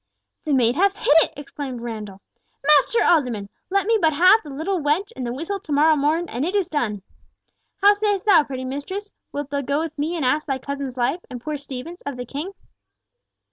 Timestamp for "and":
5.15-5.27, 6.27-6.43, 10.15-10.25, 11.29-11.39